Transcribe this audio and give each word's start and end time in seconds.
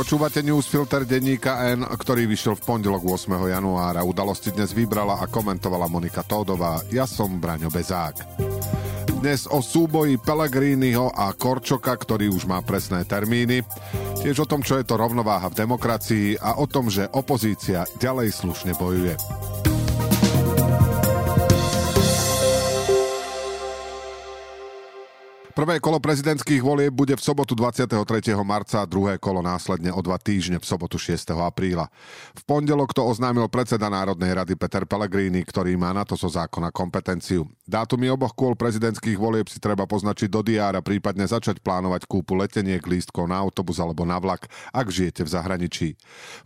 Počúvate 0.00 0.40
newsfilter 0.40 1.04
denníka 1.04 1.60
N, 1.76 1.84
ktorý 1.84 2.24
vyšiel 2.24 2.56
v 2.56 2.64
pondelok 2.64 3.04
8. 3.04 3.36
januára. 3.52 4.00
Udalosti 4.00 4.48
dnes 4.48 4.72
vybrala 4.72 5.20
a 5.20 5.28
komentovala 5.28 5.92
Monika 5.92 6.24
Tódová. 6.24 6.80
Ja 6.88 7.04
som 7.04 7.36
Braňo 7.36 7.68
Bezák. 7.68 8.40
Dnes 9.20 9.44
o 9.44 9.60
súboji 9.60 10.16
Pellegriniho 10.16 11.12
a 11.12 11.36
Korčoka, 11.36 11.92
ktorý 11.92 12.32
už 12.32 12.48
má 12.48 12.64
presné 12.64 13.04
termíny. 13.04 13.60
Tiež 14.24 14.40
o 14.40 14.48
tom, 14.48 14.64
čo 14.64 14.80
je 14.80 14.88
to 14.88 14.96
rovnováha 14.96 15.52
v 15.52 15.68
demokracii 15.68 16.40
a 16.40 16.56
o 16.56 16.64
tom, 16.64 16.88
že 16.88 17.04
opozícia 17.12 17.84
ďalej 18.00 18.32
slušne 18.32 18.72
bojuje. 18.80 19.20
Prvé 25.60 25.76
kolo 25.76 26.00
prezidentských 26.00 26.64
volieb 26.64 26.88
bude 26.88 27.12
v 27.12 27.20
sobotu 27.20 27.52
23. 27.52 27.92
marca 28.40 28.80
a 28.80 28.88
druhé 28.88 29.20
kolo 29.20 29.44
následne 29.44 29.92
o 29.92 30.00
dva 30.00 30.16
týždne 30.16 30.56
v 30.56 30.64
sobotu 30.64 30.96
6. 30.96 31.36
apríla. 31.36 31.92
V 32.32 32.42
pondelok 32.48 32.96
to 32.96 33.04
oznámil 33.04 33.44
predseda 33.52 33.92
Národnej 33.92 34.32
rady 34.32 34.56
Peter 34.56 34.88
Pellegrini, 34.88 35.44
ktorý 35.44 35.76
má 35.76 35.92
na 35.92 36.08
to 36.08 36.16
zo 36.16 36.32
zákona 36.32 36.72
kompetenciu. 36.72 37.44
Dátumy 37.68 38.08
oboch 38.08 38.32
kôl 38.32 38.56
prezidentských 38.56 39.20
volieb 39.20 39.52
si 39.52 39.60
treba 39.60 39.84
poznačiť 39.84 40.32
do 40.32 40.40
diára, 40.40 40.80
prípadne 40.80 41.28
začať 41.28 41.60
plánovať 41.60 42.08
kúpu 42.08 42.40
leteniek, 42.40 42.80
lístkov 42.80 43.28
na 43.28 43.36
autobus 43.36 43.76
alebo 43.84 44.08
na 44.08 44.16
vlak, 44.16 44.48
ak 44.72 44.88
žijete 44.88 45.28
v 45.28 45.32
zahraničí. 45.36 45.88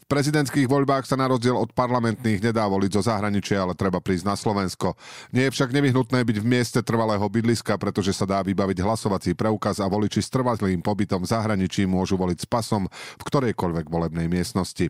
V 0.02 0.06
prezidentských 0.10 0.66
voľbách 0.66 1.06
sa 1.06 1.14
na 1.14 1.30
rozdiel 1.30 1.54
od 1.54 1.70
parlamentných 1.70 2.50
nedá 2.50 2.66
voliť 2.66 2.90
zo 2.98 3.06
zahraničia, 3.06 3.62
ale 3.62 3.78
treba 3.78 4.02
prísť 4.02 4.26
na 4.26 4.34
Slovensko. 4.34 4.98
Nie 5.30 5.46
je 5.46 5.54
však 5.54 5.70
nevyhnutné 5.70 6.18
byť 6.18 6.36
v 6.42 6.50
mieste 6.50 6.82
trvalého 6.82 7.22
bydliska, 7.30 7.78
pretože 7.78 8.10
sa 8.10 8.26
dá 8.26 8.42
vybaviť 8.42 8.82
hlas 8.82 9.03
hlasovací 9.04 9.36
preukaz 9.36 9.84
a 9.84 9.86
voliči 9.86 10.24
s 10.24 10.32
trvalým 10.32 10.80
pobytom 10.80 11.20
v 11.20 11.28
zahraničí 11.28 11.84
môžu 11.84 12.16
voliť 12.16 12.40
s 12.40 12.46
pasom 12.48 12.88
v 12.88 13.22
ktorejkoľvek 13.28 13.92
volebnej 13.92 14.32
miestnosti. 14.32 14.88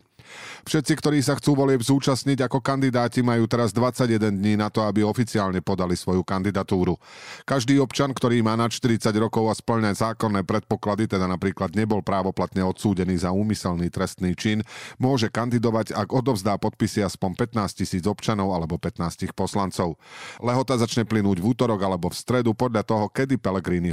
Všetci, 0.65 0.93
ktorí 0.97 1.19
sa 1.19 1.35
chcú 1.35 1.53
volieb 1.53 1.83
zúčastniť 1.83 2.47
ako 2.47 2.63
kandidáti, 2.63 3.21
majú 3.21 3.45
teraz 3.45 3.75
21 3.75 4.39
dní 4.39 4.55
na 4.57 4.71
to, 4.71 4.81
aby 4.87 5.03
oficiálne 5.05 5.59
podali 5.59 5.93
svoju 5.93 6.23
kandidatúru. 6.25 6.97
Každý 7.43 7.77
občan, 7.77 8.15
ktorý 8.15 8.39
má 8.41 8.57
na 8.57 8.71
40 8.71 9.05
rokov 9.19 9.51
a 9.51 9.53
splňa 9.53 10.15
zákonné 10.15 10.47
predpoklady, 10.47 11.11
teda 11.11 11.27
napríklad 11.27 11.75
nebol 11.75 12.01
právoplatne 12.01 12.65
odsúdený 12.65 13.21
za 13.21 13.35
úmyselný 13.35 13.91
trestný 13.91 14.33
čin, 14.33 14.63
môže 14.97 15.27
kandidovať, 15.29 15.93
ak 15.93 16.09
odovzdá 16.09 16.57
podpisy 16.57 17.05
aspoň 17.05 17.53
15 17.53 17.83
tisíc 17.83 18.03
občanov 18.07 18.55
alebo 18.55 18.79
15 18.79 19.29
poslancov. 19.35 19.99
Lehota 20.41 20.79
začne 20.79 21.05
plynúť 21.05 21.37
v 21.43 21.53
útorok 21.53 21.85
alebo 21.85 22.09
v 22.09 22.17
stredu 22.17 22.57
podľa 22.57 22.81
toho, 22.81 23.05
kedy 23.11 23.37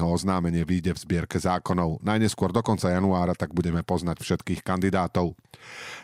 Pellegriniho 0.02 0.18
oznámenie 0.18 0.66
vyjde 0.66 0.98
v 0.98 1.02
zbierke 1.06 1.38
zákonov. 1.38 2.02
Najneskôr 2.02 2.50
do 2.50 2.58
konca 2.58 2.90
januára 2.90 3.38
tak 3.38 3.54
budeme 3.54 3.86
poznať 3.86 4.18
všetkých 4.18 4.66
kandidátov. 4.66 5.38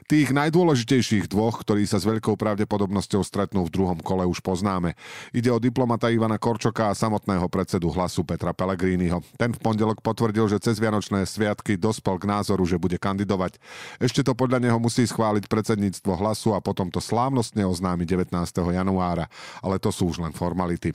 Tých 0.07 0.31
najdôležitejších 0.31 1.27
dvoch, 1.27 1.67
ktorí 1.67 1.83
sa 1.83 1.99
s 1.99 2.07
veľkou 2.07 2.39
pravdepodobnosťou 2.39 3.27
stretnú 3.27 3.67
v 3.67 3.75
druhom 3.75 3.99
kole, 3.99 4.23
už 4.25 4.39
poznáme. 4.39 4.95
Ide 5.35 5.51
o 5.51 5.59
diplomata 5.59 6.15
Ivana 6.15 6.39
Korčoka 6.39 6.89
a 6.89 6.97
samotného 6.97 7.51
predsedu 7.51 7.91
hlasu 7.91 8.23
Petra 8.23 8.55
Pellegriniho. 8.55 9.19
Ten 9.35 9.51
v 9.51 9.59
pondelok 9.59 9.99
potvrdil, 9.99 10.47
že 10.47 10.63
cez 10.63 10.79
Vianočné 10.79 11.27
sviatky 11.27 11.75
dospel 11.75 12.23
k 12.23 12.31
názoru, 12.31 12.63
že 12.65 12.79
bude 12.79 12.97
kandidovať. 12.97 13.59
Ešte 13.99 14.23
to 14.23 14.33
podľa 14.39 14.63
neho 14.63 14.79
musí 14.79 15.05
schváliť 15.05 15.51
predsedníctvo 15.51 16.13
hlasu 16.23 16.55
a 16.55 16.63
potom 16.63 16.89
to 16.89 17.03
slávnostne 17.03 17.67
oznámi 17.67 18.07
19. 18.07 18.31
januára. 18.55 19.27
Ale 19.59 19.83
to 19.83 19.91
sú 19.91 20.09
už 20.09 20.23
len 20.23 20.33
formality. 20.33 20.95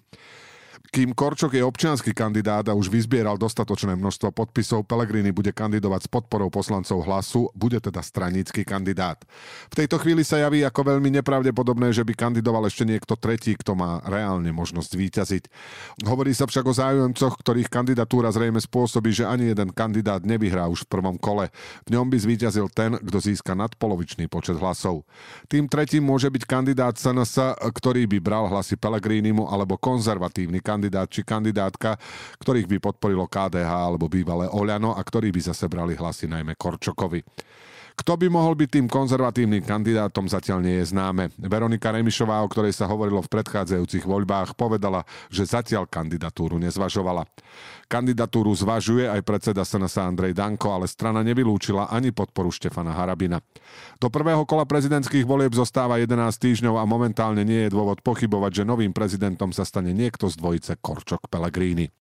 Kým 0.92 1.16
Korčok 1.16 1.56
je 1.56 1.64
občianský 1.64 2.12
kandidát 2.12 2.67
a 2.67 2.76
už 2.76 2.92
vyzbieral 2.92 3.39
dostatočné 3.39 3.95
množstvo 3.95 4.36
podpisov, 4.36 4.84
Pelegrini 4.84 5.31
bude 5.31 5.56
kandidovať 5.56 6.06
s 6.06 6.12
podporou 6.12 6.52
poslancov 6.52 7.08
hlasu, 7.08 7.48
bude 7.56 7.80
teda 7.80 8.03
stranícky 8.03 8.68
kandidát. 8.68 9.18
V 9.72 9.80
tejto 9.80 9.96
chvíli 10.03 10.28
sa 10.28 10.44
javí 10.44 10.59
ako 10.62 10.94
veľmi 10.94 11.07
nepravdepodobné, 11.24 11.96
že 11.96 12.03
by 12.03 12.13
kandidoval 12.13 12.68
ešte 12.68 12.84
niekto 12.84 13.16
tretí, 13.16 13.56
kto 13.56 13.80
má 13.80 14.03
reálne 14.03 14.52
možnosť 14.52 14.91
výťaziť. 15.00 15.44
Hovorí 16.03 16.35
sa 16.35 16.52
však 16.52 16.66
o 16.68 16.75
záujemcoch, 16.75 17.40
ktorých 17.40 17.72
kandidatúra 17.72 18.30
zrejme 18.36 18.59
spôsobí, 18.59 19.16
že 19.16 19.24
ani 19.24 19.56
jeden 19.56 19.72
kandidát 19.72 20.22
nevyhrá 20.22 20.68
už 20.68 20.84
v 20.86 21.00
prvom 21.00 21.16
kole. 21.16 21.47
V 21.88 21.96
ňom 21.96 22.12
by 22.12 22.18
zvíťazil 22.19 22.68
ten, 22.69 23.00
kto 23.00 23.18
získa 23.24 23.56
nadpolovičný 23.56 24.28
počet 24.28 24.59
hlasov. 24.59 25.07
Tým 25.47 25.72
tretím 25.72 26.03
môže 26.03 26.28
byť 26.28 26.44
kandidát 26.44 27.00
SNS, 27.00 27.63
ktorý 27.72 28.03
by 28.06 28.18
bral 28.19 28.52
hlasy 28.52 28.75
Pelegrinimu 28.75 29.47
alebo 29.47 29.80
konzervatívny 29.80 30.59
kandidát 30.59 30.72
kandidát 30.73 31.07
či 31.13 31.22
kandidátka, 31.22 31.94
ktorých 32.41 32.66
by 32.66 32.78
podporilo 32.81 33.29
KDH 33.29 33.69
alebo 33.69 34.09
bývalé 34.09 34.50
Oľano 34.50 34.97
a 34.97 35.01
ktorí 35.06 35.29
by 35.29 35.53
zase 35.53 35.69
brali 35.69 35.94
hlasy 35.94 36.25
najmä 36.25 36.57
Korčokovi. 36.57 37.22
Kto 37.94 38.18
by 38.18 38.28
mohol 38.28 38.58
byť 38.58 38.70
tým 38.74 38.88
konzervatívnym 38.90 39.62
kandidátom, 39.62 40.26
zatiaľ 40.26 40.66
nie 40.66 40.81
je 40.81 40.90
známe. 40.90 41.30
Veronika 41.38 41.94
Remišová, 41.94 42.42
o 42.42 42.50
ktorej 42.50 42.74
sa 42.74 42.90
hovorilo 42.90 43.22
v 43.22 43.30
predchádzajúcich 43.30 44.09
voľbách, 44.09 44.58
povedala, 44.58 45.06
že 45.30 45.46
zatiaľ 45.46 45.86
kandidatúru 45.86 46.58
nezvažovala. 46.58 47.30
Kandidatúru 47.86 48.50
zvažuje 48.58 49.06
aj 49.06 49.22
predseda 49.22 49.62
SNS 49.62 50.02
Andrej 50.02 50.34
Danko, 50.34 50.74
ale 50.74 50.90
strana 50.90 51.22
nevylúčila 51.22 51.94
ani 51.94 52.09
podporu 52.09 52.50
Štefana 52.50 52.90
Harabina. 52.90 53.38
Do 54.02 54.10
prvého 54.10 54.42
kola 54.50 54.66
prezidentských 54.66 55.30
volieb 55.30 55.54
zostáva 55.54 56.02
11 56.02 56.34
týždňov 56.34 56.81
a 56.81 56.90
momentálne 56.90 57.46
nie 57.46 57.70
je 57.70 57.74
dôvod 57.74 58.02
pochybovať, 58.02 58.64
že 58.64 58.70
novým 58.70 58.90
prezidentom 58.90 59.54
sa 59.54 59.62
stane 59.62 59.94
niekto 59.94 60.25
z 60.25 60.42
dvojice 60.42 60.81
Korčok 60.81 61.30
Pellegrini. 61.30 62.03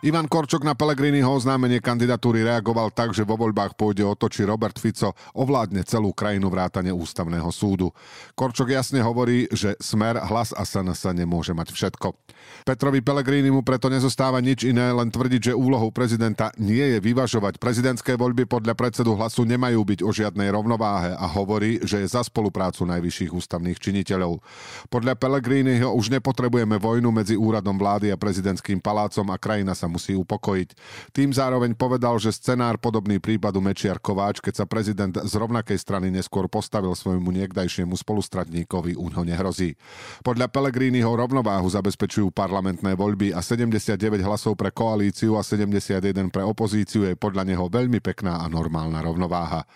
Ivan 0.00 0.32
Korčok 0.32 0.64
na 0.64 0.72
Pelegriniho 0.72 1.28
oznámenie 1.28 1.76
kandidatúry 1.76 2.40
reagoval 2.40 2.88
tak, 2.88 3.12
že 3.12 3.20
vo 3.20 3.36
voľbách 3.36 3.76
pôjde 3.76 4.00
o 4.00 4.16
to, 4.16 4.32
či 4.32 4.48
Robert 4.48 4.80
Fico 4.80 5.12
ovládne 5.36 5.84
celú 5.84 6.16
krajinu 6.16 6.48
vrátane 6.48 6.88
ústavného 6.88 7.52
súdu. 7.52 7.92
Korčok 8.32 8.72
jasne 8.72 9.04
hovorí, 9.04 9.44
že 9.52 9.76
smer, 9.76 10.16
hlas 10.24 10.56
a 10.56 10.64
SNS 10.64 11.12
nemôže 11.12 11.52
mať 11.52 11.76
všetko. 11.76 12.16
Petrovi 12.64 13.04
Pelegrini 13.04 13.52
mu 13.52 13.60
preto 13.60 13.92
nezostáva 13.92 14.40
nič 14.40 14.64
iné, 14.64 14.88
len 14.88 15.12
tvrdiť, 15.12 15.52
že 15.52 15.60
úlohou 15.60 15.92
prezidenta 15.92 16.48
nie 16.56 16.96
je 16.96 16.98
vyvažovať. 17.04 17.60
Prezidentské 17.60 18.16
voľby 18.16 18.48
podľa 18.48 18.72
predsedu 18.72 19.12
hlasu 19.20 19.44
nemajú 19.44 19.84
byť 19.84 20.00
o 20.00 20.08
žiadnej 20.16 20.48
rovnováhe 20.48 21.12
a 21.12 21.28
hovorí, 21.28 21.76
že 21.84 22.00
je 22.00 22.08
za 22.08 22.24
spoluprácu 22.24 22.88
najvyšších 22.88 23.36
ústavných 23.36 23.76
činiteľov. 23.76 24.40
Podľa 24.88 25.12
Pelegriniho 25.20 25.92
už 25.92 26.08
nepotrebujeme 26.08 26.80
vojnu 26.80 27.12
medzi 27.12 27.36
úradom 27.36 27.76
vlády 27.76 28.08
a 28.08 28.16
prezidentským 28.16 28.80
palácom 28.80 29.28
a 29.28 29.36
krajina 29.36 29.76
sa 29.76 29.89
musí 29.90 30.14
upokojiť. 30.14 30.78
Tým 31.10 31.34
zároveň 31.34 31.74
povedal, 31.74 32.16
že 32.22 32.30
scenár 32.30 32.78
podobný 32.78 33.18
prípadu 33.18 33.58
Mečiar 33.58 33.98
Kováč, 33.98 34.38
keď 34.38 34.62
sa 34.62 34.64
prezident 34.70 35.10
z 35.10 35.32
rovnakej 35.34 35.76
strany 35.76 36.14
neskôr 36.14 36.46
postavil 36.46 36.94
svojmu 36.94 37.28
niekdajšiemu 37.34 37.92
spolustratníkovi, 37.98 38.94
u 38.94 39.10
ňo 39.10 39.26
nehrozí. 39.26 39.74
Podľa 40.22 40.46
Pelegriniho 40.46 41.10
rovnováhu 41.10 41.66
zabezpečujú 41.66 42.30
parlamentné 42.30 42.94
voľby 42.94 43.34
a 43.34 43.42
79 43.42 43.98
hlasov 44.22 44.54
pre 44.54 44.70
koalíciu 44.70 45.34
a 45.34 45.42
71 45.42 46.30
pre 46.30 46.46
opozíciu 46.46 47.10
je 47.10 47.18
podľa 47.18 47.42
neho 47.42 47.66
veľmi 47.66 47.98
pekná 47.98 48.40
a 48.40 48.46
normálna 48.46 49.02
rovnováha. 49.02 49.66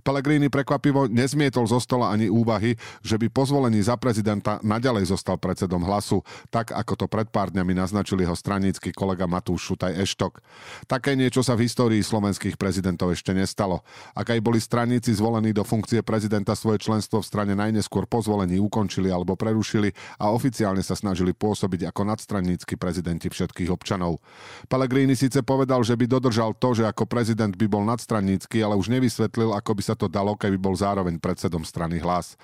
Pellegrini 0.00 0.48
prekvapivo 0.48 1.06
nezmietol 1.06 1.68
zo 1.68 1.78
stola 1.78 2.10
ani 2.10 2.26
úvahy, 2.26 2.74
že 3.04 3.20
by 3.20 3.28
po 3.28 3.44
zvolení 3.46 3.80
za 3.84 3.94
prezidenta 4.00 4.58
naďalej 4.64 5.12
zostal 5.12 5.36
predsedom 5.36 5.84
hlasu, 5.84 6.24
tak 6.48 6.72
ako 6.72 7.04
to 7.04 7.06
pred 7.06 7.28
pár 7.28 7.52
dňami 7.52 7.76
naznačil 7.76 8.18
jeho 8.20 8.34
stranícky 8.34 8.90
kolega 8.90 9.28
Matúš 9.28 9.72
Šutaj 9.72 9.96
Eštok. 10.00 10.40
Také 10.88 11.14
niečo 11.14 11.44
sa 11.44 11.54
v 11.54 11.68
histórii 11.68 12.00
slovenských 12.00 12.56
prezidentov 12.56 13.12
ešte 13.12 13.30
nestalo. 13.36 13.84
Ak 14.16 14.32
aj 14.32 14.40
boli 14.40 14.58
straníci 14.58 15.12
zvolení 15.14 15.52
do 15.54 15.62
funkcie 15.62 16.00
prezidenta 16.00 16.56
svoje 16.56 16.80
členstvo 16.82 17.20
v 17.20 17.28
strane 17.28 17.54
najneskôr 17.54 18.08
po 18.08 18.24
zvolení 18.24 18.58
ukončili 18.58 19.12
alebo 19.12 19.36
prerušili 19.36 19.92
a 20.16 20.32
oficiálne 20.32 20.80
sa 20.80 20.96
snažili 20.96 21.36
pôsobiť 21.36 21.92
ako 21.92 22.02
nadstranícky 22.08 22.74
prezidenti 22.80 23.28
všetkých 23.28 23.70
občanov. 23.70 24.18
Pellegrini 24.66 25.14
síce 25.14 25.44
povedal, 25.44 25.84
že 25.84 25.94
by 25.94 26.08
dodržal 26.08 26.56
to, 26.56 26.72
že 26.72 26.88
ako 26.88 27.04
prezident 27.06 27.52
by 27.54 27.66
bol 27.68 27.84
nadstranícky, 27.84 28.64
ale 28.64 28.74
už 28.74 28.88
nevysvetlil, 28.88 29.52
ako 29.52 29.76
by 29.76 29.82
sa 29.84 29.89
to 29.94 30.10
dalo, 30.10 30.34
keby 30.34 30.56
bol 30.56 30.74
zároveň 30.74 31.16
predsedom 31.20 31.62
strany 31.62 32.02
hlas. 32.02 32.34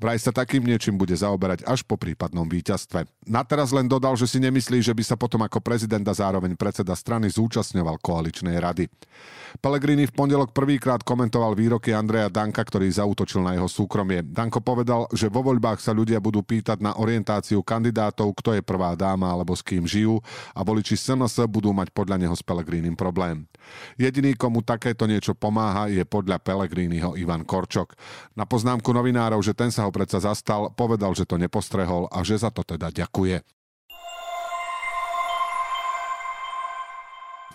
Vraj 0.00 0.18
sa 0.18 0.32
takým 0.32 0.64
niečím 0.64 0.96
bude 0.96 1.12
zaoberať 1.14 1.66
až 1.68 1.84
po 1.84 2.00
prípadnom 2.00 2.48
víťazstve. 2.48 3.04
Na 3.28 3.44
teraz 3.44 3.70
len 3.70 3.86
dodal, 3.86 4.16
že 4.16 4.26
si 4.26 4.38
nemyslí, 4.40 4.80
že 4.80 4.96
by 4.96 5.02
sa 5.04 5.16
potom 5.16 5.42
ako 5.44 5.60
prezident 5.60 6.04
a 6.08 6.14
zároveň 6.14 6.56
predseda 6.56 6.96
strany 6.96 7.28
zúčastňoval 7.30 8.00
koaličnej 8.00 8.56
rady. 8.58 8.88
Pellegrini 9.58 10.06
v 10.06 10.14
pondelok 10.14 10.54
prvýkrát 10.54 11.02
komentoval 11.02 11.58
výroky 11.58 11.90
Andreja 11.90 12.30
Danka, 12.30 12.62
ktorý 12.62 12.86
zautočil 12.86 13.42
na 13.42 13.58
jeho 13.58 13.66
súkromie. 13.66 14.22
Danko 14.22 14.62
povedal, 14.62 15.10
že 15.10 15.26
vo 15.26 15.42
voľbách 15.42 15.82
sa 15.82 15.90
ľudia 15.90 16.22
budú 16.22 16.38
pýtať 16.46 16.78
na 16.78 16.94
orientáciu 16.94 17.58
kandidátov, 17.66 18.30
kto 18.38 18.54
je 18.54 18.62
prvá 18.62 18.94
dáma 18.94 19.26
alebo 19.34 19.50
s 19.50 19.66
kým 19.66 19.82
žijú 19.90 20.22
a 20.54 20.62
voliči 20.62 20.94
SNS 20.94 21.50
budú 21.50 21.74
mať 21.74 21.90
podľa 21.90 22.22
neho 22.22 22.34
s 22.36 22.46
Pellegrinim 22.46 22.94
problém. 22.94 23.42
Jediný, 23.98 24.38
komu 24.38 24.62
takéto 24.62 25.04
niečo 25.10 25.34
pomáha, 25.34 25.90
je 25.90 26.02
podľa 26.06 26.38
Pellegriniho 26.90 27.14
Ivan 27.14 27.46
Korčok. 27.46 27.94
Na 28.34 28.42
poznámku 28.50 28.90
novinárov, 28.90 29.38
že 29.46 29.54
ten 29.54 29.70
sa 29.70 29.86
ho 29.86 29.94
predsa 29.94 30.18
zastal, 30.18 30.74
povedal, 30.74 31.14
že 31.14 31.22
to 31.22 31.38
nepostrehol 31.38 32.10
a 32.10 32.26
že 32.26 32.42
za 32.42 32.50
to 32.50 32.66
teda 32.66 32.90
ďakuje. 32.90 33.46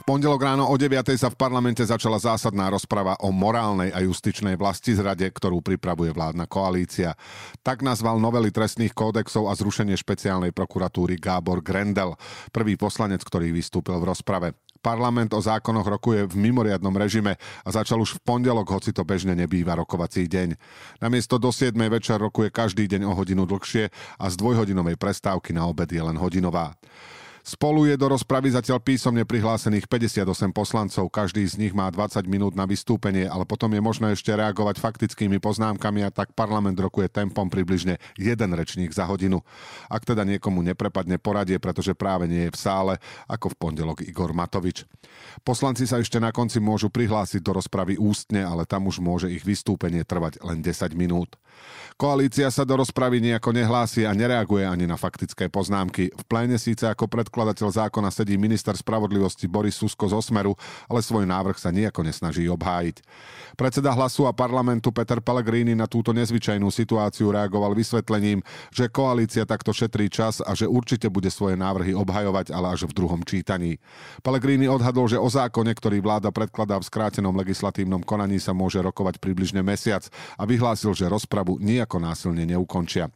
pondelok 0.05 0.37
ráno 0.37 0.69
o 0.69 0.75
9. 0.77 1.17
sa 1.17 1.33
v 1.33 1.39
parlamente 1.39 1.81
začala 1.81 2.21
zásadná 2.21 2.69
rozprava 2.69 3.17
o 3.25 3.33
morálnej 3.33 3.89
a 3.89 4.05
justičnej 4.05 4.53
vlasti 4.53 4.93
zrade, 4.93 5.25
ktorú 5.25 5.65
pripravuje 5.65 6.13
vládna 6.13 6.45
koalícia. 6.45 7.17
Tak 7.65 7.81
nazval 7.81 8.21
novely 8.21 8.53
trestných 8.53 8.93
kódexov 8.93 9.49
a 9.49 9.57
zrušenie 9.57 9.97
špeciálnej 9.97 10.53
prokuratúry 10.53 11.17
Gábor 11.17 11.65
Grendel, 11.65 12.13
prvý 12.53 12.77
poslanec, 12.77 13.25
ktorý 13.25 13.49
vystúpil 13.49 13.97
v 13.97 14.13
rozprave. 14.13 14.53
Parlament 14.81 15.33
o 15.33 15.41
zákonoch 15.41 15.87
rokuje 15.87 16.27
v 16.29 16.35
mimoriadnom 16.35 16.93
režime 16.93 17.35
a 17.65 17.69
začal 17.71 18.01
už 18.01 18.19
v 18.19 18.23
pondelok, 18.23 18.69
hoci 18.69 18.93
to 18.93 19.01
bežne 19.07 19.33
nebýva 19.33 19.75
rokovací 19.75 20.27
deň. 20.29 20.55
Namiesto 21.01 21.41
do 21.41 21.49
7. 21.49 21.75
večer 21.89 22.21
rokuje 22.21 22.53
každý 22.53 22.85
deň 22.87 23.07
o 23.09 23.17
hodinu 23.17 23.49
dlhšie 23.49 23.89
a 24.19 24.25
z 24.29 24.35
dvojhodinovej 24.35 24.95
prestávky 24.95 25.55
na 25.55 25.65
obed 25.65 25.89
je 25.89 26.01
len 26.01 26.17
hodinová. 26.19 26.75
Spolu 27.45 27.85
je 27.85 27.93
do 27.93 28.09
rozpravy 28.09 28.49
zatiaľ 28.49 28.81
písomne 28.81 29.21
prihlásených 29.21 29.85
58 29.85 30.49
poslancov, 30.49 31.13
každý 31.13 31.45
z 31.45 31.61
nich 31.61 31.77
má 31.77 31.85
20 31.93 32.25
minút 32.25 32.57
na 32.57 32.65
vystúpenie, 32.65 33.29
ale 33.29 33.45
potom 33.45 33.69
je 33.69 33.85
možné 33.85 34.17
ešte 34.17 34.33
reagovať 34.33 34.81
faktickými 34.81 35.37
poznámkami 35.37 36.01
a 36.01 36.09
tak 36.09 36.33
parlament 36.33 36.73
rokuje 36.73 37.05
tempom 37.05 37.45
približne 37.45 38.01
jeden 38.17 38.49
rečník 38.49 38.89
za 38.89 39.05
hodinu. 39.05 39.45
Ak 39.93 40.09
teda 40.09 40.25
niekomu 40.25 40.65
neprepadne 40.65 41.21
poradie, 41.21 41.61
pretože 41.61 41.93
práve 41.93 42.25
nie 42.25 42.49
je 42.49 42.53
v 42.57 42.57
sále, 42.57 42.93
ako 43.29 43.53
v 43.53 43.59
pondelok 43.61 44.01
Igor 44.01 44.33
Matovič. 44.33 44.89
Poslanci 45.45 45.85
sa 45.85 46.01
ešte 46.01 46.17
na 46.17 46.33
konci 46.33 46.57
môžu 46.57 46.89
prihlásiť 46.89 47.45
do 47.45 47.61
rozpravy 47.61 48.01
ústne, 48.01 48.41
ale 48.41 48.65
tam 48.65 48.89
už 48.89 48.97
môže 48.97 49.29
ich 49.29 49.45
vystúpenie 49.45 50.01
trvať 50.01 50.41
len 50.41 50.65
10 50.65 50.97
minút. 50.97 51.37
Koalícia 51.95 52.51
sa 52.51 52.67
do 52.67 52.75
rozpravy 52.75 53.23
nejako 53.23 53.55
nehlási 53.55 54.03
a 54.03 54.11
nereaguje 54.11 54.67
ani 54.67 54.83
na 54.83 54.99
faktické 54.99 55.47
poznámky. 55.47 56.11
V 56.11 56.23
pléne 56.27 56.59
síce 56.59 56.83
ako 56.83 57.07
predkladateľ 57.07 57.71
zákona 57.71 58.11
sedí 58.11 58.35
minister 58.35 58.75
spravodlivosti 58.75 59.47
Boris 59.47 59.79
Susko 59.79 60.11
z 60.11 60.19
Osmeru, 60.19 60.59
ale 60.91 60.99
svoj 60.99 61.23
návrh 61.23 61.55
sa 61.55 61.71
nejako 61.71 62.03
nesnaží 62.03 62.51
obhájiť. 62.51 62.99
Predseda 63.55 63.95
hlasu 63.95 64.27
a 64.27 64.35
parlamentu 64.35 64.91
Peter 64.91 65.23
Pellegrini 65.23 65.71
na 65.71 65.87
túto 65.87 66.11
nezvyčajnú 66.11 66.67
situáciu 66.67 67.31
reagoval 67.31 67.71
vysvetlením, 67.71 68.43
že 68.75 68.91
koalícia 68.91 69.47
takto 69.47 69.71
šetrí 69.71 70.11
čas 70.11 70.43
a 70.43 70.51
že 70.51 70.67
určite 70.67 71.07
bude 71.07 71.31
svoje 71.31 71.55
návrhy 71.55 71.95
obhajovať, 71.95 72.51
ale 72.51 72.75
až 72.75 72.91
v 72.91 72.95
druhom 72.97 73.23
čítaní. 73.23 73.79
Pellegrini 74.19 74.67
odhadol, 74.67 75.07
že 75.07 75.15
o 75.15 75.31
zákone, 75.31 75.71
ktorý 75.71 76.03
vláda 76.03 76.27
predkladá 76.35 76.75
v 76.75 76.87
skrátenom 76.91 77.31
legislatívnom 77.39 78.03
konaní 78.03 78.43
sa 78.43 78.51
môže 78.51 78.83
rokovať 78.83 79.23
približne 79.23 79.63
mesiac 79.63 80.03
a 80.35 80.43
vyhlásil, 80.43 80.91
že 80.91 81.07
rozpravu 81.07 81.44
nie 81.45 81.77
nejako 81.77 82.01
násilne 82.01 82.45
neukončia. 82.49 83.09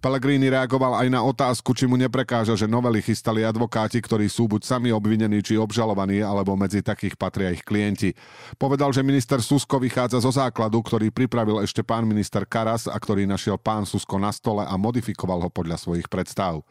Pellegrini 0.00 0.48
reagoval 0.48 1.02
aj 1.02 1.08
na 1.12 1.20
otázku, 1.20 1.74
či 1.76 1.84
mu 1.84 2.00
neprekáža, 2.00 2.56
že 2.56 2.70
novely 2.70 3.02
chystali 3.04 3.44
advokáti, 3.44 3.98
ktorí 4.00 4.30
sú 4.30 4.48
buď 4.48 4.62
sami 4.64 4.88
obvinení, 4.94 5.42
či 5.44 5.58
obžalovaní, 5.58 6.22
alebo 6.24 6.56
medzi 6.56 6.80
takých 6.80 7.18
patria 7.18 7.52
ich 7.52 7.66
klienti. 7.66 8.14
Povedal, 8.56 8.94
že 8.94 9.04
minister 9.04 9.42
Susko 9.42 9.82
vychádza 9.82 10.22
zo 10.22 10.32
základu, 10.32 10.80
ktorý 10.80 11.12
pripravil 11.12 11.60
ešte 11.60 11.84
pán 11.84 12.06
minister 12.08 12.48
Karas 12.48 12.88
a 12.88 12.96
ktorý 12.96 13.26
našiel 13.28 13.58
pán 13.60 13.84
Susko 13.84 14.16
na 14.16 14.32
stole 14.32 14.64
a 14.64 14.74
modifikoval 14.78 15.44
ho 15.44 15.50
podľa 15.50 15.76
svojich 15.76 16.06
predstav. 16.06 16.62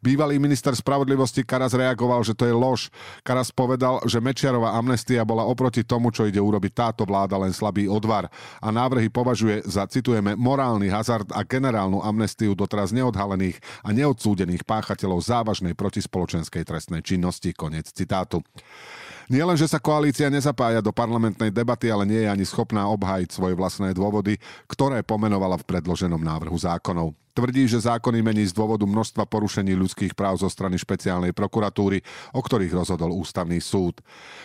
Bývalý 0.00 0.40
minister 0.40 0.72
spravodlivosti 0.72 1.44
Karas 1.44 1.76
reagoval, 1.76 2.24
že 2.24 2.32
to 2.32 2.48
je 2.48 2.54
lož. 2.56 2.88
Karas 3.22 3.52
povedal, 3.52 4.00
že 4.08 4.18
Mečiarová 4.18 4.74
amnestia 4.74 5.22
bola 5.22 5.44
oproti 5.44 5.84
tomu, 5.84 6.10
čo 6.10 6.24
ide 6.24 6.40
urobiť 6.40 6.72
táto 6.72 7.02
vláda, 7.04 7.36
len 7.36 7.52
slabý 7.52 7.86
odvar 7.86 8.26
a 8.60 8.68
návrhy 8.72 9.12
považuje 9.12 9.64
za, 9.68 9.84
citujeme, 9.84 10.36
morálny 10.38 10.88
hazard 10.88 11.28
a 11.32 11.44
generálnu 11.44 12.00
amnestiu 12.00 12.56
do 12.56 12.63
doteraz 12.64 12.96
neodhalených 12.96 13.60
a 13.84 13.92
neodsúdených 13.92 14.64
páchateľov 14.64 15.20
závažnej 15.20 15.76
protispoločenskej 15.76 16.64
trestnej 16.64 17.04
činnosti. 17.04 17.52
Konec 17.52 17.92
citátu. 17.92 18.40
Nielen, 19.28 19.56
že 19.56 19.68
sa 19.68 19.80
koalícia 19.80 20.28
nezapája 20.28 20.84
do 20.84 20.92
parlamentnej 20.92 21.48
debaty, 21.48 21.88
ale 21.88 22.04
nie 22.04 22.20
je 22.24 22.32
ani 22.32 22.44
schopná 22.44 22.84
obhájiť 22.92 23.32
svoje 23.32 23.56
vlastné 23.56 23.96
dôvody, 23.96 24.36
ktoré 24.68 25.00
pomenovala 25.00 25.56
v 25.56 25.64
predloženom 25.64 26.20
návrhu 26.20 26.56
zákonov. 26.60 27.16
Tvrdí, 27.34 27.66
že 27.66 27.82
zákony 27.82 28.22
mení 28.22 28.46
z 28.46 28.54
dôvodu 28.54 28.86
množstva 28.86 29.26
porušení 29.26 29.74
ľudských 29.74 30.14
práv 30.14 30.38
zo 30.38 30.46
strany 30.46 30.78
špeciálnej 30.78 31.34
prokuratúry, 31.34 31.98
o 32.30 32.38
ktorých 32.38 32.70
rozhodol 32.70 33.10
ústavný 33.10 33.58
súd. 33.58 33.98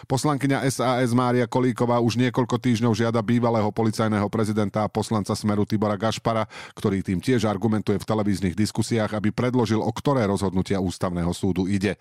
Poslankyňa 0.09 0.65
SAS 0.65 1.13
Mária 1.13 1.45
Kolíková 1.45 2.01
už 2.01 2.17
niekoľko 2.17 2.57
týždňov 2.57 2.97
žiada 2.97 3.21
bývalého 3.21 3.69
policajného 3.69 4.25
prezidenta 4.33 4.81
a 4.81 4.89
poslanca 4.89 5.37
Smeru 5.37 5.69
Tibora 5.69 6.01
Gašpara, 6.01 6.49
ktorý 6.73 7.05
tým 7.05 7.21
tiež 7.21 7.45
argumentuje 7.45 8.01
v 8.01 8.09
televíznych 8.09 8.57
diskusiách, 8.57 9.13
aby 9.13 9.29
predložil, 9.29 9.85
o 9.85 9.91
ktoré 9.93 10.25
rozhodnutia 10.25 10.81
ústavného 10.81 11.29
súdu 11.29 11.69
ide. 11.69 11.93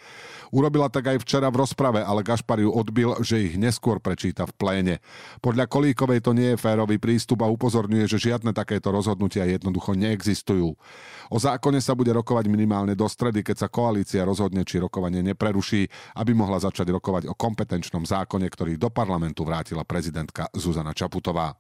Urobila 0.49 0.89
tak 0.89 1.13
aj 1.13 1.21
včera 1.21 1.53
v 1.53 1.69
rozprave, 1.69 2.01
ale 2.01 2.25
Gašpar 2.25 2.65
ju 2.65 2.73
odbil, 2.73 3.13
že 3.21 3.45
ich 3.45 3.61
neskôr 3.61 4.01
prečíta 4.01 4.49
v 4.49 4.57
pléne. 4.57 4.95
Podľa 5.45 5.69
Kolíkovej 5.69 6.25
to 6.25 6.33
nie 6.33 6.57
je 6.57 6.63
férový 6.65 6.97
prístup 6.97 7.45
a 7.45 7.53
upozorňuje, 7.53 8.09
že 8.09 8.33
žiadne 8.33 8.57
takéto 8.57 8.89
rozhodnutia 8.89 9.45
jednoducho 9.45 9.93
neexistujú. 9.93 10.78
O 11.29 11.37
zákone 11.37 11.85
sa 11.85 11.93
bude 11.93 12.09
rokovať 12.17 12.49
minimálne 12.49 12.97
do 12.97 13.05
stredy, 13.05 13.45
keď 13.45 13.67
sa 13.67 13.69
koalícia 13.69 14.25
rozhodne, 14.25 14.65
či 14.65 14.81
rokovanie 14.81 15.21
nepreruší, 15.21 15.85
aby 16.17 16.33
mohla 16.33 16.57
začať 16.57 16.89
rokovať 16.97 17.29
o 17.29 17.37
kompetenčnom 17.37 18.09
zákone, 18.09 18.49
ktorý 18.49 18.81
do 18.81 18.89
parlamentu 18.89 19.45
vrátila 19.45 19.85
prezidentka 19.85 20.49
Zuzana 20.57 20.97
Čaputová. 20.97 21.53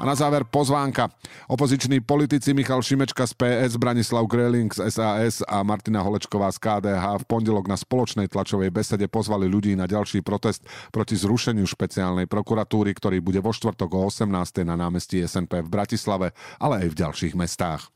A 0.00 0.08
na 0.08 0.16
záver 0.16 0.48
pozvánka. 0.48 1.12
Opoziční 1.44 2.00
politici 2.00 2.56
Michal 2.56 2.80
Šimečka 2.80 3.28
z 3.28 3.36
PS, 3.36 3.76
Branislav 3.76 4.24
Greling 4.24 4.72
z 4.72 4.88
SAS 4.88 5.44
a 5.44 5.60
Martina 5.60 6.00
Holečková 6.00 6.48
z 6.48 6.56
KDH 6.56 7.20
v 7.20 7.24
pondelok 7.28 7.68
na 7.68 7.76
spoločnej 7.76 8.32
tlačovej 8.32 8.72
besede 8.72 9.12
pozvali 9.12 9.44
ľudí 9.44 9.76
na 9.76 9.84
ďalší 9.84 10.24
protest 10.24 10.64
proti 10.88 11.20
zrušeniu 11.20 11.68
špeciálnej 11.68 12.24
prokuratúry, 12.24 12.96
ktorý 12.96 13.20
bude 13.20 13.44
vo 13.44 13.52
štvrtok 13.52 13.92
o 13.92 14.08
18. 14.08 14.64
na 14.64 14.80
námestí 14.80 15.20
SNP 15.20 15.60
v 15.60 15.68
Bratislave, 15.68 16.32
ale 16.56 16.88
aj 16.88 16.96
v 16.96 16.98
ďalších 17.04 17.34
mestách. 17.36 17.92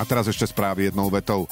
A 0.00 0.02
teraz 0.08 0.24
ešte 0.24 0.48
správy 0.48 0.88
jednou 0.88 1.12
vetou. 1.12 1.44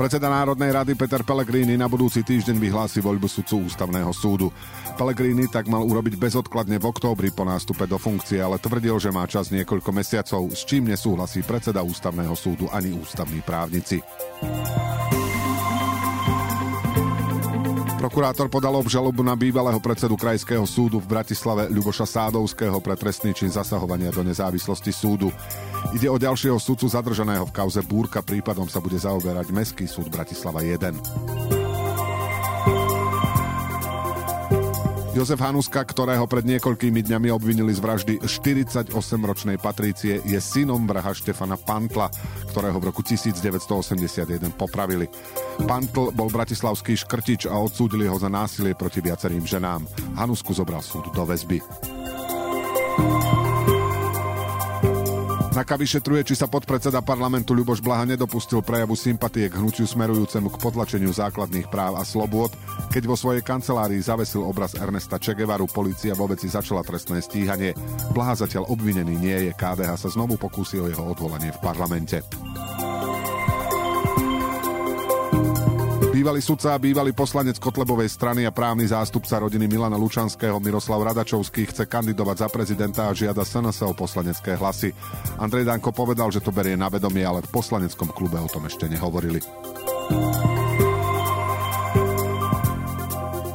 Predseda 0.00 0.32
Národnej 0.32 0.72
rady 0.72 0.96
Peter 0.96 1.20
Pellegrini 1.20 1.76
na 1.76 1.84
budúci 1.84 2.24
týždeň 2.24 2.56
vyhlási 2.56 3.04
voľbu 3.04 3.28
sudcu 3.28 3.68
ústavného 3.68 4.08
súdu. 4.16 4.48
Pellegrini 4.96 5.44
tak 5.44 5.68
mal 5.68 5.84
urobiť 5.84 6.16
bezodkladne 6.16 6.80
v 6.80 6.88
októbri 6.88 7.28
po 7.28 7.44
nástupe 7.44 7.84
do 7.84 8.00
funkcie, 8.00 8.40
ale 8.40 8.56
tvrdil, 8.56 8.96
že 8.96 9.12
má 9.12 9.28
čas 9.28 9.52
niekoľko 9.52 9.92
mesiacov, 9.92 10.56
s 10.56 10.64
čím 10.64 10.88
nesúhlasí 10.88 11.44
predseda 11.44 11.84
ústavného 11.84 12.32
súdu 12.32 12.72
ani 12.72 12.96
ústavní 12.96 13.44
právnici. 13.44 14.00
Prokurátor 18.00 18.48
podal 18.48 18.72
obžalobu 18.80 19.20
na 19.20 19.36
bývalého 19.36 19.76
predsedu 19.76 20.16
Krajského 20.16 20.64
súdu 20.64 20.96
v 21.04 21.20
Bratislave 21.20 21.68
Ľuboša 21.68 22.08
Sádovského 22.08 22.80
pre 22.80 22.96
trestný 22.96 23.36
čin 23.36 23.52
zasahovania 23.52 24.08
do 24.08 24.24
nezávislosti 24.24 24.88
súdu. 24.88 25.28
Ide 25.92 26.08
o 26.08 26.16
ďalšieho 26.16 26.56
súdcu 26.56 26.88
zadržaného 26.88 27.44
v 27.44 27.52
kauze 27.52 27.84
Búrka, 27.84 28.24
prípadom 28.24 28.64
sa 28.72 28.80
bude 28.80 28.96
zaoberať 28.96 29.52
Mestský 29.52 29.84
súd 29.84 30.08
Bratislava 30.08 30.64
1. 30.64 31.59
Jozef 35.10 35.42
Hanuska, 35.42 35.82
ktorého 35.82 36.22
pred 36.30 36.46
niekoľkými 36.46 37.02
dňami 37.02 37.34
obvinili 37.34 37.74
z 37.74 37.82
vraždy 37.82 38.14
48-ročnej 38.22 39.58
Patrície, 39.58 40.22
je 40.22 40.38
synom 40.38 40.86
vraha 40.86 41.10
Štefana 41.10 41.58
Pantla, 41.58 42.06
ktorého 42.54 42.78
v 42.78 42.94
roku 42.94 43.02
1981 43.02 44.54
popravili. 44.54 45.10
Pantl 45.66 46.14
bol 46.14 46.30
bratislavský 46.30 46.94
škrtič 46.94 47.50
a 47.50 47.58
odsúdili 47.58 48.06
ho 48.06 48.14
za 48.22 48.30
násilie 48.30 48.78
proti 48.78 49.02
viacerým 49.02 49.42
ženám. 49.42 49.82
Hanusku 50.14 50.54
zobral 50.54 50.78
súd 50.78 51.10
do 51.10 51.26
väzby. 51.26 51.58
Naka 55.60 55.76
vyšetruje, 55.76 56.24
či 56.24 56.40
sa 56.40 56.48
podpredseda 56.48 57.04
parlamentu 57.04 57.52
Ľuboš 57.52 57.84
Blaha 57.84 58.08
nedopustil 58.08 58.64
prejavu 58.64 58.96
sympatie 58.96 59.44
k 59.52 59.60
hnutiu 59.60 59.84
smerujúcemu 59.84 60.48
k 60.48 60.56
potlačeniu 60.56 61.12
základných 61.12 61.68
práv 61.68 62.00
a 62.00 62.02
slobôd, 62.08 62.48
keď 62.88 63.04
vo 63.04 63.12
svojej 63.12 63.44
kancelárii 63.44 64.00
zavesil 64.00 64.40
obraz 64.40 64.72
Ernesta 64.72 65.20
Čegevaru, 65.20 65.68
policia 65.68 66.16
vo 66.16 66.24
veci 66.32 66.48
začala 66.48 66.80
trestné 66.80 67.20
stíhanie. 67.20 67.76
Blaha 68.16 68.40
zatiaľ 68.40 68.72
obvinený 68.72 69.20
nie 69.20 69.36
je, 69.36 69.50
KDH 69.52 70.00
sa 70.00 70.08
znovu 70.08 70.40
pokúsil 70.40 70.88
jeho 70.88 71.04
odvolanie 71.04 71.52
v 71.52 71.60
parlamente. 71.60 72.24
Bývalý 76.20 76.44
sudca 76.44 76.76
a 76.76 76.82
bývalý 76.84 77.16
poslanec 77.16 77.56
Kotlebovej 77.56 78.12
strany 78.12 78.44
a 78.44 78.52
právny 78.52 78.84
zástupca 78.84 79.40
rodiny 79.40 79.64
Milana 79.64 79.96
Lučanského 79.96 80.60
Miroslav 80.60 81.00
Radačovský 81.00 81.64
chce 81.72 81.88
kandidovať 81.88 82.44
za 82.44 82.48
prezidenta 82.52 83.08
a 83.08 83.16
žiada 83.16 83.40
SNS 83.40 83.88
o 83.88 83.96
poslanecké 83.96 84.52
hlasy. 84.52 84.92
Andrej 85.40 85.64
Danko 85.64 85.96
povedal, 85.96 86.28
že 86.28 86.44
to 86.44 86.52
berie 86.52 86.76
na 86.76 86.92
vedomie, 86.92 87.24
ale 87.24 87.40
v 87.40 87.48
poslaneckom 87.48 88.12
klube 88.12 88.36
o 88.36 88.52
tom 88.52 88.68
ešte 88.68 88.84
nehovorili. 88.84 89.40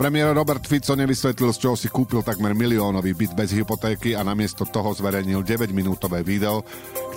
Premiér 0.06 0.38
Robert 0.38 0.62
Fico 0.62 0.94
nevysvetlil, 0.94 1.50
z 1.50 1.66
čoho 1.66 1.74
si 1.74 1.90
kúpil 1.90 2.22
takmer 2.22 2.54
miliónový 2.54 3.18
byt 3.18 3.34
bez 3.34 3.58
hypotéky 3.58 4.14
a 4.14 4.22
namiesto 4.22 4.62
toho 4.62 4.94
zverejnil 4.94 5.42
9-minútové 5.42 6.22
video, 6.22 6.62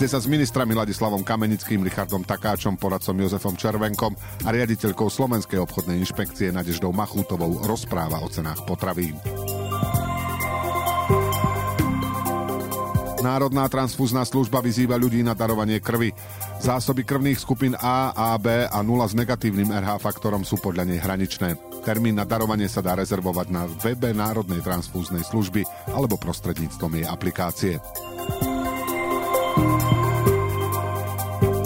kde 0.01 0.09
sa 0.09 0.17
s 0.17 0.25
ministrami 0.25 0.73
Ladislavom 0.73 1.21
Kamenickým, 1.21 1.85
Richardom 1.85 2.25
Takáčom, 2.25 2.81
poradcom 2.81 3.21
Jozefom 3.21 3.61
Červenkom 3.61 4.17
a 4.17 4.49
riaditeľkou 4.49 5.13
Slovenskej 5.13 5.61
obchodnej 5.69 6.01
inšpekcie 6.01 6.49
Nadeždou 6.49 6.89
Machútovou 6.97 7.61
rozpráva 7.61 8.25
o 8.25 8.33
cenách 8.33 8.65
potravín. 8.65 9.21
Národná 13.19 13.67
transfúzna 13.67 14.23
služba 14.23 14.63
vyzýva 14.63 14.95
ľudí 14.95 15.27
na 15.27 15.35
darovanie 15.35 15.83
krvi. 15.83 16.15
Zásoby 16.63 17.03
krvných 17.03 17.43
skupín 17.43 17.75
A, 17.75 18.15
A, 18.15 18.39
B 18.39 18.63
a 18.67 18.79
0 18.79 19.11
s 19.11 19.15
negatívnym 19.19 19.75
RH 19.75 19.99
faktorom 19.99 20.47
sú 20.47 20.55
podľa 20.63 20.87
nej 20.87 21.03
hraničné. 21.03 21.59
Termín 21.83 22.15
na 22.15 22.23
darovanie 22.23 22.71
sa 22.71 22.79
dá 22.79 22.95
rezervovať 22.95 23.47
na 23.51 23.67
webe 23.67 24.15
Národnej 24.15 24.63
transfúznej 24.63 25.27
služby 25.27 25.67
alebo 25.91 26.15
prostredníctvom 26.15 27.03
jej 27.03 27.07
aplikácie. 27.11 27.75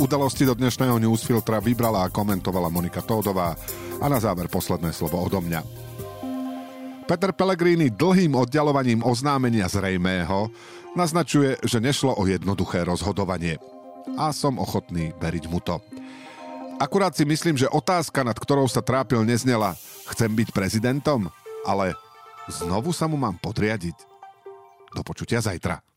Udalosti 0.00 0.49
do 0.49 0.56
dnešného 0.56 0.97
newsfiltra 0.99 1.61
vybrala 1.61 2.09
a 2.09 2.12
komentovala 2.12 2.73
Monika 2.73 3.04
Tódová 3.04 3.54
a 4.00 4.06
na 4.09 4.18
záver 4.18 4.49
posledné 4.49 4.90
slovo 4.90 5.21
odo 5.21 5.44
mňa. 5.44 5.82
Peter 7.02 7.35
Pellegrini 7.35 7.90
dlhým 7.90 8.38
oddialovaním 8.38 9.02
oznámenia 9.02 9.66
zrejmého 9.66 10.49
naznačuje, 10.94 11.59
že 11.66 11.82
nešlo 11.82 12.14
o 12.14 12.23
jednoduché 12.25 12.87
rozhodovanie. 12.87 13.59
A 14.18 14.30
som 14.35 14.59
ochotný 14.59 15.14
veriť 15.18 15.44
mu 15.50 15.59
to. 15.62 15.78
Akurát 16.82 17.14
si 17.14 17.23
myslím, 17.23 17.54
že 17.54 17.71
otázka, 17.71 18.26
nad 18.26 18.35
ktorou 18.35 18.66
sa 18.66 18.82
trápil, 18.82 19.23
neznela 19.23 19.78
chcem 20.11 20.30
byť 20.30 20.49
prezidentom, 20.50 21.30
ale 21.62 21.94
znovu 22.50 22.90
sa 22.90 23.06
mu 23.06 23.14
mám 23.14 23.38
podriadiť. 23.38 23.94
Do 24.92 25.06
počutia 25.06 25.38
zajtra. 25.38 25.92